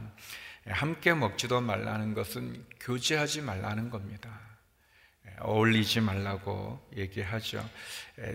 함께 0.66 1.14
먹지도 1.14 1.60
말라는 1.60 2.14
것은 2.14 2.64
교제하지 2.80 3.42
말라는 3.42 3.90
겁니다. 3.90 4.38
어울리지 5.40 6.00
말라고 6.00 6.88
얘기하죠. 6.96 7.64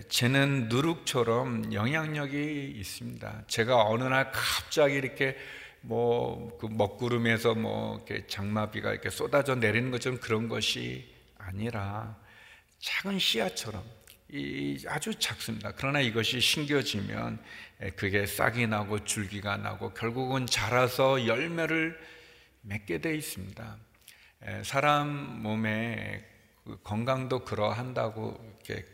쟤는 0.08 0.68
누룩처럼 0.68 1.72
영향력이 1.72 2.74
있습니다. 2.76 3.42
제가 3.46 3.84
어느 3.84 4.04
날 4.04 4.32
갑자기 4.32 4.94
이렇게 4.94 5.36
뭐 5.82 6.58
그 6.58 6.66
먹구름에서 6.66 7.54
뭐 7.54 7.96
이렇게 7.96 8.26
장마비가 8.26 8.92
이렇게 8.92 9.10
쏟아져 9.10 9.54
내리는 9.54 9.90
것처럼 9.90 10.18
그런 10.18 10.48
것이 10.48 11.12
아니라 11.36 12.16
작은 12.78 13.18
씨앗처럼 13.18 13.82
이 13.82 14.03
아주 14.88 15.14
작습니다. 15.18 15.72
그러나 15.76 16.00
이것이 16.00 16.40
심겨지면 16.40 17.38
그게 17.96 18.26
싹이 18.26 18.66
나고 18.66 19.04
줄기가 19.04 19.56
나고 19.56 19.94
결국은 19.94 20.46
자라서 20.46 21.26
열매를 21.26 21.98
맺게 22.62 22.98
돼 22.98 23.14
있습니다. 23.14 23.76
사람 24.64 25.42
몸에 25.42 26.24
그 26.64 26.80
건강도 26.82 27.44
그러한다고 27.44 28.36
이렇게 28.64 28.84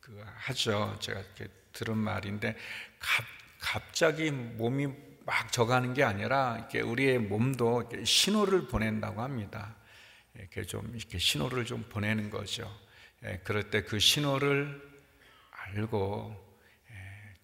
그 0.00 0.22
하죠. 0.24 0.96
제가 1.00 1.20
이렇게 1.20 1.48
들은 1.72 1.96
말인데 1.96 2.54
갑, 2.98 3.24
갑자기 3.60 4.30
몸이 4.30 4.88
막 5.24 5.52
저가는 5.52 5.94
게 5.94 6.04
아니라 6.04 6.56
이렇게 6.58 6.80
우리의 6.80 7.18
몸도 7.18 7.88
이렇게 7.90 8.04
신호를 8.04 8.68
보낸다고 8.68 9.22
합니다. 9.22 9.74
이렇게 10.34 10.64
좀 10.64 10.92
이렇게 10.94 11.18
신호를 11.18 11.64
좀 11.64 11.84
보내는 11.88 12.30
거죠. 12.30 12.70
예, 13.24 13.40
그럴 13.44 13.70
때 13.70 13.82
그 13.82 13.98
신호를 13.98 14.82
알고 15.50 16.58
예, 16.90 16.94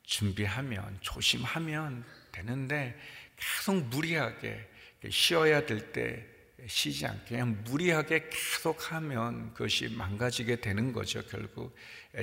준비하면 0.02 0.98
조심하면 1.00 2.04
되는데 2.32 2.98
계속 3.37 3.76
무리하게 3.87 4.68
쉬어야 5.11 5.66
될 5.66 5.92
때 5.92 6.32
쉬지 6.66 7.06
않게 7.06 7.28
그냥 7.28 7.62
무리하게 7.64 8.28
계속 8.30 8.92
하면 8.92 9.52
그것이 9.54 9.88
망가지게 9.88 10.61
되는 10.61 10.92
거죠, 10.92 11.22
결국. 11.26 11.76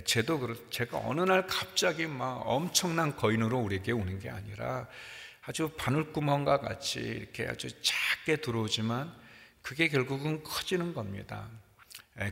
제도 0.05 0.39
그렇, 0.39 0.55
제가 0.69 0.97
어느 0.99 1.21
날 1.21 1.45
갑자기 1.47 2.07
막 2.07 2.41
엄청난 2.45 3.15
거인으로 3.15 3.59
우리에게 3.59 3.91
오는 3.91 4.19
게 4.19 4.29
아니라 4.29 4.87
아주 5.41 5.69
바늘구멍과 5.77 6.59
같이 6.59 6.99
이렇게 6.99 7.47
아주 7.47 7.69
작게 7.81 8.37
들어오지만 8.37 9.13
그게 9.61 9.87
결국은 9.89 10.43
커지는 10.43 10.93
겁니다. 10.93 11.49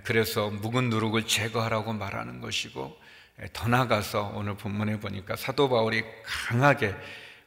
그래서 0.04 0.50
묵은 0.50 0.90
누룩을 0.90 1.28
제거하라고 1.28 1.94
말하는 1.94 2.42
것이고 2.42 2.98
더 3.54 3.68
나가서 3.68 4.34
오늘 4.36 4.56
본문에 4.58 5.00
보니까 5.00 5.36
사도 5.36 5.70
바울이 5.70 6.04
강하게 6.24 6.96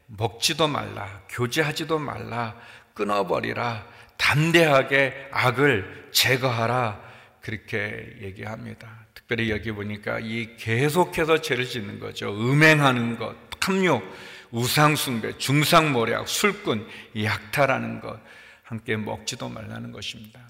먹지도 0.06 0.68
말라, 0.68 1.22
교제하지도 1.28 1.98
말라, 1.98 2.56
끊어버리라, 2.94 3.86
담대하게 4.16 5.28
악을 5.32 6.08
제거하라 6.12 7.00
그렇게 7.40 8.16
얘기합니다. 8.20 9.06
특별히 9.14 9.50
여기 9.50 9.72
보니까 9.72 10.18
이 10.20 10.56
계속해서 10.56 11.40
죄를 11.40 11.66
짓는 11.66 12.00
거죠. 12.00 12.32
음행하는 12.32 13.18
것, 13.18 13.34
탐욕, 13.60 14.02
우상숭배, 14.50 15.38
중상모략, 15.38 16.28
술꾼, 16.28 16.86
약탈하는 17.22 18.00
것 18.00 18.20
함께 18.62 18.96
먹지도 18.96 19.48
말라는 19.48 19.92
것입니다. 19.92 20.40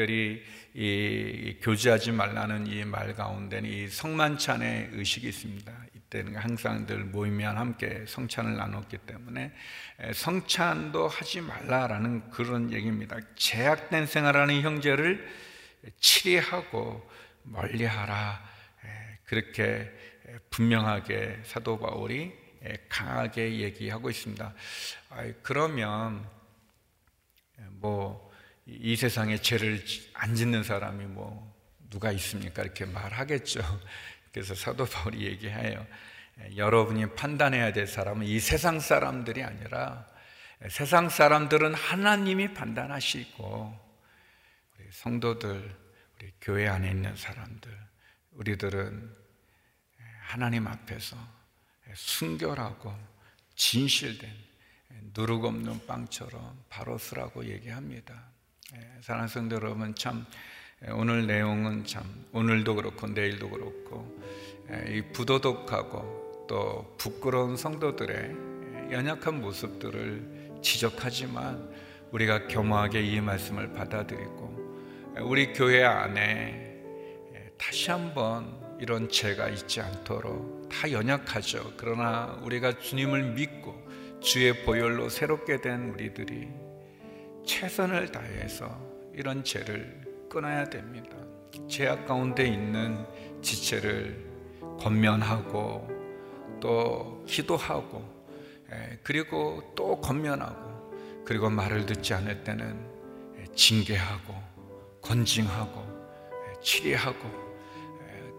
특별히 0.00 0.42
이 0.72 1.58
교제하지 1.60 2.12
말라는 2.12 2.66
이 2.68 2.84
말 2.84 3.14
가운데는 3.14 3.68
이 3.68 3.88
성만찬의 3.88 4.90
의식이 4.92 5.28
있습니다. 5.28 5.72
때는 6.08 6.36
항상 6.36 6.86
늘 6.86 7.04
모이면 7.04 7.58
함께 7.58 8.04
성찬을 8.08 8.56
나눴기 8.56 8.98
때문에 8.98 9.52
성찬도 10.14 11.06
하지 11.06 11.42
말라라는 11.42 12.30
그런 12.30 12.72
얘기입니다. 12.72 13.18
제약된 13.36 14.06
생활하는 14.06 14.62
형제를 14.62 15.28
치리하고 16.00 17.06
멀리하라 17.42 18.42
그렇게 19.24 19.92
분명하게 20.48 21.42
사도 21.44 21.78
바울이 21.78 22.32
강하게 22.88 23.60
얘기하고 23.60 24.08
있습니다. 24.08 24.54
그러면 25.42 26.26
뭐 27.72 28.29
이 28.78 28.94
세상에 28.94 29.38
죄를 29.38 29.84
안 30.14 30.34
짓는 30.34 30.62
사람이 30.62 31.06
뭐 31.06 31.50
누가 31.90 32.12
있습니까? 32.12 32.62
이렇게 32.62 32.84
말하겠죠. 32.84 33.60
그래서 34.32 34.54
사도 34.54 34.84
바울이 34.84 35.26
얘기해요. 35.26 35.84
여러분이 36.56 37.14
판단해야 37.14 37.72
될 37.72 37.86
사람은 37.86 38.26
이 38.26 38.38
세상 38.38 38.78
사람들이 38.78 39.42
아니라 39.42 40.06
세상 40.68 41.08
사람들은 41.08 41.74
하나님이 41.74 42.54
판단하시고 42.54 43.90
우리 44.78 44.88
성도들, 44.92 45.76
우리 46.16 46.32
교회 46.40 46.68
안에 46.68 46.90
있는 46.90 47.16
사람들, 47.16 47.76
우리들은 48.32 49.16
하나님 50.22 50.66
앞에서 50.68 51.16
순결하고 51.92 52.96
진실된 53.56 54.30
누룩 55.14 55.44
없는 55.44 55.86
빵처럼 55.86 56.64
바로 56.68 56.98
쓰라고 56.98 57.44
얘기합니다. 57.46 58.30
사랑하는 59.00 59.28
성도 59.28 59.56
여러분, 59.56 59.94
참 59.96 60.24
오늘 60.92 61.26
내용은 61.26 61.84
참 61.84 62.04
오늘도 62.32 62.76
그렇고 62.76 63.08
내일도 63.08 63.50
그렇고 63.50 64.16
이 64.88 65.02
부도덕하고 65.12 66.46
또 66.48 66.94
부끄러운 66.96 67.56
성도들의 67.56 68.92
연약한 68.92 69.40
모습들을 69.40 70.60
지적하지만 70.62 71.68
우리가 72.12 72.46
겸허하게 72.46 73.02
이 73.02 73.20
말씀을 73.20 73.72
받아들이고 73.72 75.14
우리 75.22 75.52
교회 75.52 75.82
안에 75.82 76.78
다시 77.58 77.90
한번 77.90 78.56
이런 78.78 79.08
죄가 79.08 79.48
있지 79.48 79.80
않도록 79.80 80.68
다 80.70 80.90
연약하죠. 80.90 81.72
그러나 81.76 82.38
우리가 82.44 82.78
주님을 82.78 83.32
믿고 83.32 83.74
주의 84.20 84.64
보혈로 84.64 85.08
새롭게 85.08 85.60
된 85.60 85.90
우리들이 85.90 86.69
최선을 87.44 88.12
다해서 88.12 88.78
이런 89.14 89.42
죄를 89.44 90.00
끊어야 90.28 90.64
됩니다. 90.64 91.16
죄악 91.68 92.06
가운데 92.06 92.46
있는 92.46 93.04
지체를 93.42 94.24
권면하고 94.78 95.88
또 96.60 97.24
기도하고 97.26 98.20
그리고 99.02 99.72
또 99.74 100.00
권면하고 100.00 100.94
그리고 101.24 101.50
말을 101.50 101.86
듣지 101.86 102.14
않을 102.14 102.44
때는 102.44 102.88
징계하고 103.54 104.34
건징하고 105.02 106.00
치리하고 106.62 107.50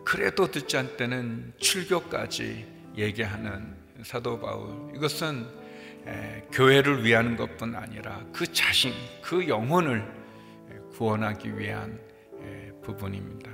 그래도 0.05 0.49
듣지 0.49 0.77
않을 0.77 0.97
때는 0.97 1.53
출교까지 1.57 2.65
얘기하는 2.97 3.75
사도 4.03 4.39
바울 4.39 4.95
이것은 4.95 5.60
교회를 6.51 7.03
위하는 7.03 7.35
것뿐 7.35 7.75
아니라 7.75 8.23
그 8.33 8.51
자신, 8.51 8.93
그 9.21 9.47
영혼을 9.47 10.05
구원하기 10.91 11.57
위한 11.57 11.99
부분입니다. 12.83 13.51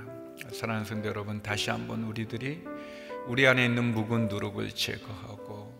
사랑하는 0.52 0.84
성도 0.84 1.08
여러분, 1.08 1.42
다시 1.42 1.70
한번 1.70 2.04
우리들이 2.04 2.62
우리 3.26 3.46
안에 3.46 3.64
있는 3.64 3.92
묵은 3.92 4.28
누룩을 4.28 4.70
제거하고 4.70 5.72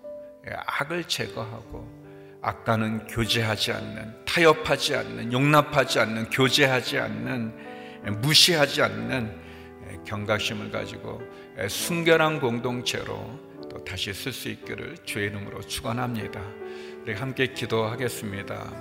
악을 0.67 1.05
제거하고 1.05 1.99
악과는 2.41 3.07
교제하지 3.07 3.73
않는 3.73 4.25
타협하지 4.25 4.95
않는 4.95 5.33
용납하지 5.33 5.99
않는 6.01 6.31
교제하지 6.31 6.99
않는 6.99 8.21
무시하지 8.21 8.83
않는 8.83 9.49
경각심을 10.05 10.71
가지고 10.71 11.21
순결한 11.69 12.41
공동체로 12.41 13.48
또 13.79 13.85
다시 13.85 14.13
쓸 14.13 14.33
수 14.33 14.49
있기를 14.49 14.97
주의 15.05 15.29
이름으로 15.29 15.61
축원합니다. 15.63 16.43
우리 17.03 17.13
함께 17.13 17.47
기도하겠습니다. 17.47 18.73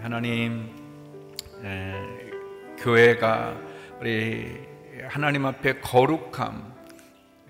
하나님, 0.00 0.70
에, 1.64 1.94
교회가 2.78 3.60
우리 4.00 4.56
하나님 5.08 5.46
앞에 5.46 5.80
거룩함 5.80 6.74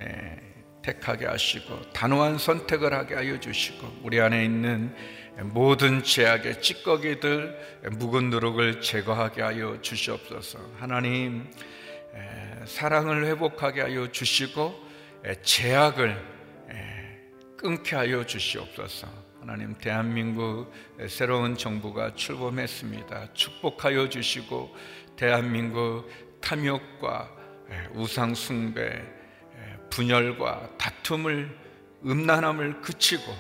에, 0.01 0.39
택하게 0.83 1.27
하시고 1.27 1.93
단호한 1.93 2.39
선택을 2.39 2.95
하게 2.95 3.17
하여 3.17 3.39
주시고 3.39 4.01
우리 4.03 4.19
안에 4.19 4.43
있는 4.45 4.95
모든 5.43 6.03
죄악의 6.03 6.63
찌꺼기들 6.63 7.91
묵은 7.93 8.31
누룩을 8.31 8.81
제거하게 8.81 9.43
하여 9.43 9.83
주시옵소서. 9.83 10.59
하나님. 10.79 11.51
사랑을 12.65 13.27
회복하게 13.27 13.83
하여 13.83 14.11
주시고 14.11 14.75
제약을 15.43 16.36
끊게 17.57 17.97
하여 17.97 18.25
주시옵소서. 18.25 19.09
하나님 19.41 19.75
대한민국 19.75 20.73
새로운 21.09 21.57
정부가 21.57 22.15
출범했습니다. 22.15 23.33
축복하여 23.33 24.09
주시고 24.09 24.75
대한민국 25.17 26.11
탐욕과 26.41 27.31
우상 27.95 28.35
숭배, 28.35 29.03
분열과 29.91 30.77
다툼을 30.77 31.57
음란함을 32.05 32.83
그치고 32.83 33.35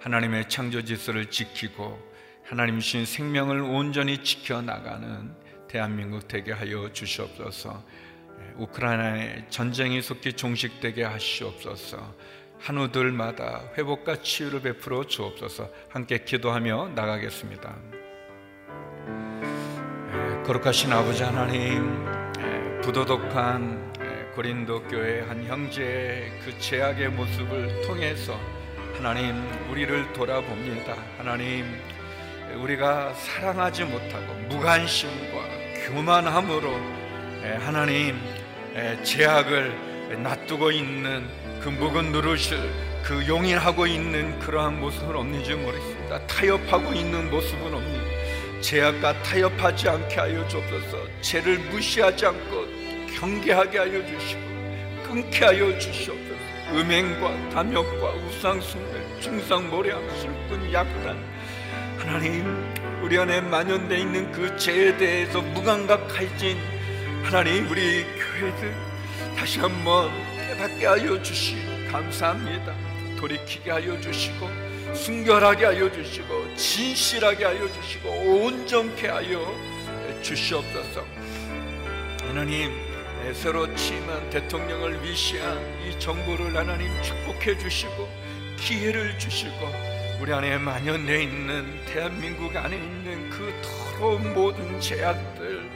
하나님의 0.00 0.48
창조 0.48 0.82
질서를 0.82 1.26
지키고 1.26 2.10
하나님 2.44 2.80
신 2.80 3.04
생명을 3.04 3.60
온전히 3.60 4.18
지켜 4.24 4.60
나가는 4.60 5.32
대한민국 5.68 6.26
되게 6.26 6.52
하여 6.52 6.92
주시옵소서. 6.92 7.84
우크라이나의 8.56 9.44
전쟁이 9.50 10.02
속히 10.02 10.32
종식되게 10.32 11.04
하시옵소서. 11.04 12.14
한우들마다 12.60 13.70
회복과 13.76 14.16
치유를 14.22 14.60
베풀어 14.60 15.04
주옵소서. 15.04 15.70
함께 15.88 16.18
기도하며 16.24 16.90
나가겠습니다. 16.94 17.74
거룩하신 20.44 20.92
아버지 20.92 21.22
하나님, 21.22 22.04
부도덕한 22.82 24.32
고린도 24.34 24.88
교회 24.88 25.20
한 25.20 25.44
형제의 25.44 26.30
그 26.44 26.58
죄악의 26.58 27.10
모습을 27.10 27.82
통해서 27.82 28.38
하나님 28.96 29.34
우리를 29.70 30.12
돌아봅니다. 30.12 30.96
하나님 31.18 31.64
우리가 32.56 33.14
사랑하지 33.14 33.84
못하고 33.84 34.34
무관심과 34.48 35.86
교만함으로 35.86 36.70
하나님 37.60 38.18
제약을 39.02 40.22
놔두고 40.22 40.72
있는 40.72 41.28
그 41.60 41.68
묵은 41.68 42.12
누릇을 42.12 42.58
그 43.02 43.26
용인하고 43.26 43.86
있는 43.86 44.38
그러한 44.38 44.80
모습은 44.80 45.14
없는지 45.14 45.54
모르겠습니다. 45.54 46.26
타협하고 46.26 46.92
있는 46.94 47.30
모습은 47.30 47.74
없니? 47.74 48.00
제약과 48.62 49.22
타협하지 49.22 49.88
않게 49.88 50.14
하여 50.16 50.48
주옵소서. 50.48 50.98
죄를 51.20 51.58
무시하지 51.58 52.26
않고 52.26 52.66
경계하게 53.18 53.78
하여 53.78 54.06
주시고 54.06 54.40
끊게 55.06 55.44
하여 55.44 55.78
주시옵소서. 55.78 56.40
음행과 56.72 57.50
탐욕과 57.50 58.12
우상 58.14 58.60
숭배, 58.60 59.20
중상 59.20 59.68
모략, 59.68 60.00
술꾼, 60.18 60.72
약단 60.72 61.18
하나님 61.98 62.44
우리 63.02 63.18
안에 63.18 63.40
만연되어 63.40 63.98
있는 63.98 64.32
그 64.32 64.56
죄에 64.56 64.96
대해서 64.96 65.40
무감각해진 65.40 66.56
하나님 67.22 67.68
우리 67.70 68.04
교회들 68.04 68.74
다시 69.36 69.58
한번 69.58 70.10
깨닫게 70.60 70.84
하여 70.84 71.22
주시고 71.22 71.88
감사합니다. 71.90 72.74
돌이키게 73.18 73.70
하여 73.70 73.98
주시고 73.98 74.46
순결하게 74.94 75.64
하여 75.64 75.90
주시고 75.90 76.54
진실하게 76.54 77.44
하여 77.46 77.72
주시고 77.72 78.10
온전케 78.10 79.08
하여 79.08 79.54
주시옵소서. 80.20 81.06
하나님 82.26 82.72
새로 83.32 83.74
취임한 83.74 84.28
대통령을 84.28 85.02
위시한 85.02 85.58
이 85.82 85.98
정부를 85.98 86.54
하나님 86.54 86.88
축복해 87.02 87.56
주시고 87.58 88.06
기회를 88.58 89.18
주시고 89.18 89.66
우리 90.20 90.30
안에 90.30 90.58
만연되어 90.58 91.20
있는 91.20 91.86
대한민국 91.86 92.54
안에 92.54 92.76
있는 92.76 93.30
그 93.30 93.50
더러운 93.62 94.34
모든 94.34 94.78
제약들 94.78 95.70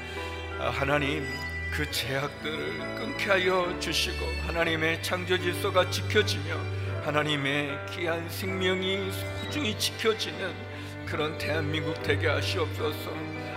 아, 0.60 0.68
하나님 0.68 1.26
그 1.74 1.90
제약들을 1.90 2.78
끊게 2.94 3.30
하여 3.30 3.76
주시고 3.80 4.24
하나님의 4.46 5.02
창조 5.02 5.36
질서가 5.36 5.90
지켜지며 5.90 6.56
하나님의 7.04 7.76
귀한 7.90 8.28
생명이 8.28 9.10
소중히 9.42 9.76
지켜지는 9.76 10.54
그런 11.04 11.36
대한민국 11.36 12.00
되게 12.04 12.28
하시옵소서. 12.28 13.12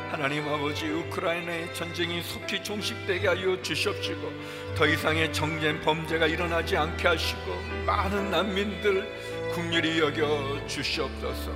하나님 0.10 0.48
아버지 0.48 0.90
우크라이나의 0.90 1.72
전쟁이 1.76 2.24
속히 2.24 2.64
종식되게 2.64 3.28
하여 3.28 3.62
주시옵시고 3.62 4.34
더 4.76 4.88
이상의 4.88 5.32
정쟁 5.32 5.80
범죄가 5.82 6.26
일어나지 6.26 6.76
않게 6.76 7.08
하시고 7.08 7.62
많은 7.86 8.32
난민들 8.32 9.52
국률이 9.54 10.00
여겨 10.00 10.66
주시옵소서 10.66 11.52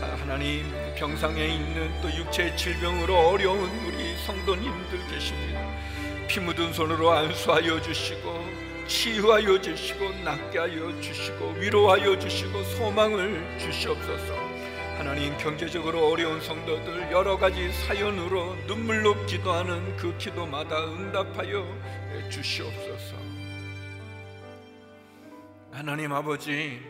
하나님 0.00 0.64
병상에 0.96 1.44
있는 1.44 1.90
또 2.00 2.08
육체 2.14 2.54
질병으로 2.54 3.16
어려운 3.30 3.68
우리 3.84 4.16
성도님들 4.24 5.06
계십니다 5.08 5.67
피 6.28 6.40
묻은 6.40 6.72
손으로 6.72 7.10
안수하여 7.10 7.80
주시고 7.80 8.44
치유하여 8.86 9.60
주시고 9.60 10.10
낫게 10.24 10.58
하여 10.58 11.00
주시고 11.00 11.54
위로하여 11.58 12.18
주시고 12.18 12.62
소망을 12.64 13.58
주시옵소서 13.58 14.58
하나님 14.98 15.36
경제적으로 15.38 16.10
어려운 16.10 16.40
성도들 16.40 17.12
여러 17.12 17.38
가지 17.38 17.72
사연으로 17.72 18.56
눈물로 18.66 19.24
기도하는 19.26 19.96
그 19.96 20.18
기도마다 20.18 20.84
응답하여 20.86 21.64
주시옵소서. 22.28 23.16
하나님 25.70 26.12
아버지 26.12 26.80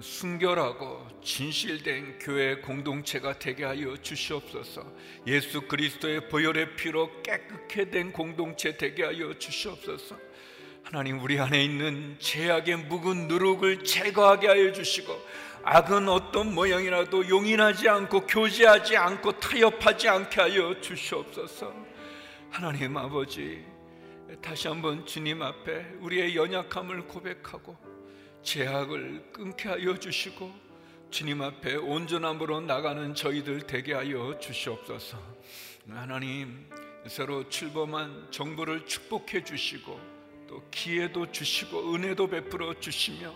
순결하고 0.00 1.06
진실된 1.22 2.18
교회 2.18 2.56
공동체가 2.56 3.38
되게 3.38 3.64
하여 3.64 3.96
주시옵소서. 3.96 4.84
예수 5.26 5.62
그리스도의 5.62 6.28
보혈의 6.28 6.76
피로 6.76 7.22
깨끗게 7.22 7.90
된 7.90 8.12
공동체 8.12 8.76
되게 8.76 9.04
하여 9.04 9.32
주시옵소서. 9.38 10.18
하나님 10.82 11.20
우리 11.20 11.38
안에 11.38 11.64
있는 11.64 12.16
죄악의 12.18 12.76
묵은 12.76 13.26
누룩을 13.26 13.84
제거하게 13.84 14.46
하여 14.46 14.72
주시고 14.72 15.20
악은 15.64 16.08
어떤 16.08 16.54
모양이라도 16.54 17.28
용인하지 17.28 17.88
않고 17.88 18.26
교제하지 18.26 18.96
않고 18.96 19.40
타협하지 19.40 20.08
않게 20.08 20.40
하여 20.40 20.80
주시옵소서. 20.80 21.74
하나님 22.50 22.96
아버지 22.96 23.64
다시 24.40 24.68
한번 24.68 25.04
주님 25.06 25.42
앞에 25.42 25.96
우리의 26.00 26.36
연약함을 26.36 27.08
고백하고 27.08 27.76
죄악을 28.46 29.32
끊게 29.32 29.68
하여 29.68 29.98
주시고 29.98 30.54
주님 31.10 31.42
앞에 31.42 31.74
온전함으로 31.74 32.60
나가는 32.60 33.12
저희들 33.12 33.66
되게 33.66 33.92
하여 33.92 34.38
주시옵소서. 34.38 35.18
하나님 35.88 36.70
새로 37.08 37.48
출범한 37.48 38.28
정부를 38.30 38.86
축복해 38.86 39.42
주시고 39.42 40.00
또 40.46 40.62
기회도 40.70 41.32
주시고 41.32 41.92
은혜도 41.92 42.28
베풀어 42.28 42.78
주시며 42.78 43.34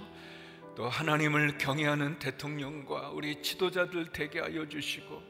또 0.76 0.88
하나님을 0.88 1.58
경외하는 1.58 2.20
대통령과 2.20 3.10
우리 3.10 3.42
지도자들 3.42 4.12
되게 4.12 4.38
하여 4.38 4.68
주시고 4.68 5.20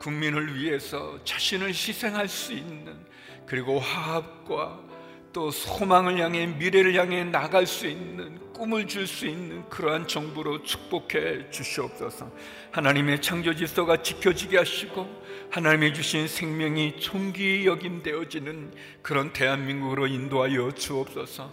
국민을 0.00 0.54
위해서 0.54 1.18
자신을 1.24 1.68
희생할 1.68 2.28
수 2.28 2.52
있는 2.52 3.06
그리고 3.46 3.78
화합과 3.78 4.93
또 5.34 5.50
소망을 5.50 6.18
향해 6.20 6.46
미래를 6.46 6.94
향해 6.94 7.24
나갈 7.24 7.66
수 7.66 7.88
있는 7.88 8.38
꿈을 8.52 8.86
줄 8.86 9.04
수 9.08 9.26
있는 9.26 9.68
그러한 9.68 10.06
정부로 10.06 10.62
축복해 10.62 11.50
주시옵소서. 11.50 12.30
하나님의 12.70 13.20
창조 13.20 13.52
질서가 13.52 14.00
지켜지게 14.00 14.56
하시고 14.58 15.24
하나님이 15.50 15.92
주신 15.92 16.28
생명이 16.28 17.00
존귀 17.00 17.66
여김되어지는 17.66 18.72
그런 19.02 19.32
대한민국으로 19.32 20.06
인도하여 20.06 20.70
주옵소서. 20.70 21.52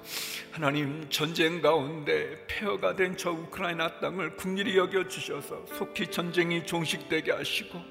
하나님 0.52 1.08
전쟁 1.10 1.60
가운데 1.62 2.46
폐허가 2.48 2.96
된 2.96 3.16
저 3.18 3.32
우크라이나 3.32 4.00
땅을 4.00 4.38
국리이 4.38 4.78
여겨 4.78 5.08
주셔서 5.08 5.66
속히 5.76 6.08
전쟁이 6.08 6.64
종식되게 6.66 7.32
하시고 7.32 7.82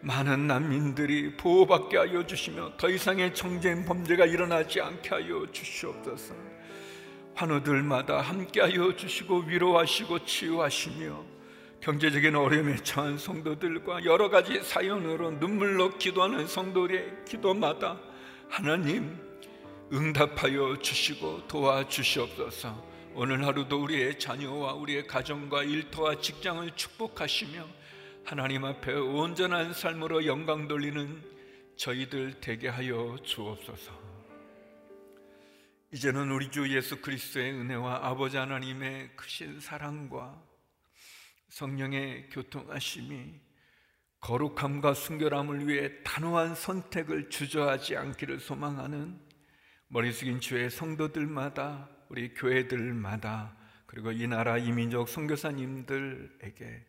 많은 0.00 0.46
난민들이 0.46 1.36
보호받게 1.36 1.96
하여 1.96 2.24
주시며 2.26 2.76
더 2.76 2.88
이상의 2.88 3.34
정쟁 3.34 3.84
범죄가 3.84 4.26
일어나지 4.26 4.80
않게 4.80 5.08
하여 5.10 5.46
주시옵소서. 5.50 6.34
환우들마다 7.34 8.20
함께 8.20 8.60
하여 8.60 8.94
주시고 8.94 9.44
위로하시고 9.46 10.24
치유하시며 10.24 11.24
경제적인 11.80 12.34
어려움에 12.34 12.76
처한 12.76 13.18
성도들과 13.18 14.04
여러 14.04 14.28
가지 14.28 14.60
사연으로 14.62 15.32
눈물로 15.32 15.98
기도하는 15.98 16.46
성도의 16.46 17.24
기도마다 17.26 17.98
하나님 18.48 19.16
응답하여 19.92 20.78
주시고 20.80 21.46
도와주시옵소서. 21.46 22.88
오늘 23.14 23.44
하루도 23.46 23.82
우리의 23.82 24.18
자녀와 24.18 24.74
우리의 24.74 25.06
가정과 25.06 25.62
일터와 25.64 26.20
직장을 26.20 26.70
축복하시며 26.74 27.77
하나님 28.28 28.62
앞에 28.66 28.92
온전한 28.92 29.72
삶으로 29.72 30.26
영광 30.26 30.68
돌리는 30.68 31.22
저희들 31.78 32.42
되게 32.42 32.68
하여 32.68 33.16
주옵소서. 33.22 33.90
이제는 35.94 36.30
우리 36.30 36.50
주 36.50 36.68
예수 36.76 37.00
그리스도의 37.00 37.52
은혜와 37.52 38.06
아버지 38.06 38.36
하나님의 38.36 39.16
크신 39.16 39.60
사랑과 39.60 40.42
성령의 41.48 42.28
교통하심이 42.28 43.32
거룩함과 44.20 44.92
순결함을 44.92 45.66
위해 45.66 45.90
단호한 46.04 46.54
선택을 46.54 47.30
주저하지 47.30 47.96
않기를 47.96 48.40
소망하는 48.40 49.18
머리 49.86 50.12
숙인 50.12 50.38
주의 50.38 50.68
성도들마다 50.68 51.88
우리 52.10 52.34
교회들마다 52.34 53.56
그리고 53.86 54.12
이 54.12 54.26
나라 54.26 54.58
이민족 54.58 55.08
선교사님들에게 55.08 56.88